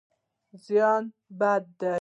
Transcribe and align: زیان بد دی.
زیان 0.63 1.03
بد 1.39 1.63
دی. 1.79 1.89